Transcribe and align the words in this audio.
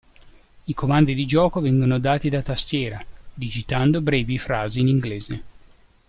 I 0.65 0.73
comandi 0.73 1.13
di 1.13 1.27
gioco 1.27 1.61
vengono 1.61 1.99
dati 1.99 2.27
da 2.29 2.41
tastiera, 2.41 3.05
digitando 3.35 4.01
brevi 4.01 4.39
frasi 4.39 4.79
in 4.79 4.87
inglese. 4.87 5.43